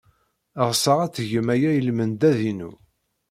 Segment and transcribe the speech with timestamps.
[0.69, 2.71] Ɣseɣ ad tgem aya i lmendad-inu.